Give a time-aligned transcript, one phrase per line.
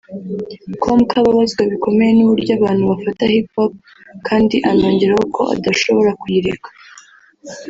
[0.81, 3.73] com ko ababazwa bikomeye n’uburyo abantu bafata Hip Hop
[4.27, 6.69] kandi anongeraho ko adashobora kuyireka